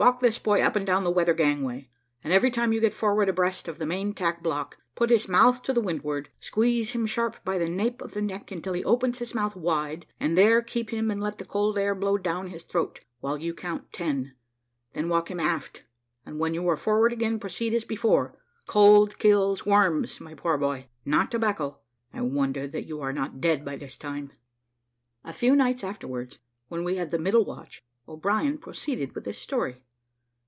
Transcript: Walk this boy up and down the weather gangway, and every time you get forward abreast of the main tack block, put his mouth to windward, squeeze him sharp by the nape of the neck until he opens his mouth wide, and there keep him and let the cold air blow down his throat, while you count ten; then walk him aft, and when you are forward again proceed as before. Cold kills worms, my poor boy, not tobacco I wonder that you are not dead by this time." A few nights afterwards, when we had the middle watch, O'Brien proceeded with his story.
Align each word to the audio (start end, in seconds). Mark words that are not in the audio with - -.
Walk 0.00 0.20
this 0.20 0.38
boy 0.38 0.62
up 0.62 0.76
and 0.76 0.86
down 0.86 1.02
the 1.02 1.10
weather 1.10 1.34
gangway, 1.34 1.90
and 2.22 2.32
every 2.32 2.52
time 2.52 2.72
you 2.72 2.80
get 2.80 2.94
forward 2.94 3.28
abreast 3.28 3.66
of 3.66 3.78
the 3.78 3.84
main 3.84 4.12
tack 4.12 4.44
block, 4.44 4.76
put 4.94 5.10
his 5.10 5.26
mouth 5.26 5.60
to 5.64 5.72
windward, 5.80 6.28
squeeze 6.38 6.92
him 6.92 7.04
sharp 7.04 7.42
by 7.44 7.58
the 7.58 7.68
nape 7.68 8.00
of 8.00 8.12
the 8.14 8.22
neck 8.22 8.52
until 8.52 8.74
he 8.74 8.84
opens 8.84 9.18
his 9.18 9.34
mouth 9.34 9.56
wide, 9.56 10.06
and 10.20 10.38
there 10.38 10.62
keep 10.62 10.90
him 10.90 11.10
and 11.10 11.20
let 11.20 11.38
the 11.38 11.44
cold 11.44 11.76
air 11.76 11.96
blow 11.96 12.16
down 12.16 12.46
his 12.46 12.62
throat, 12.62 13.00
while 13.18 13.38
you 13.40 13.52
count 13.52 13.92
ten; 13.92 14.36
then 14.92 15.08
walk 15.08 15.32
him 15.32 15.40
aft, 15.40 15.82
and 16.24 16.38
when 16.38 16.54
you 16.54 16.64
are 16.68 16.76
forward 16.76 17.12
again 17.12 17.40
proceed 17.40 17.74
as 17.74 17.82
before. 17.82 18.38
Cold 18.68 19.18
kills 19.18 19.66
worms, 19.66 20.20
my 20.20 20.32
poor 20.32 20.56
boy, 20.56 20.86
not 21.04 21.28
tobacco 21.28 21.80
I 22.14 22.20
wonder 22.20 22.68
that 22.68 22.86
you 22.86 23.00
are 23.00 23.12
not 23.12 23.40
dead 23.40 23.64
by 23.64 23.74
this 23.74 23.96
time." 23.98 24.30
A 25.24 25.32
few 25.32 25.56
nights 25.56 25.82
afterwards, 25.82 26.38
when 26.68 26.84
we 26.84 26.98
had 26.98 27.10
the 27.10 27.18
middle 27.18 27.44
watch, 27.44 27.84
O'Brien 28.06 28.58
proceeded 28.58 29.12
with 29.16 29.26
his 29.26 29.38
story. 29.38 29.82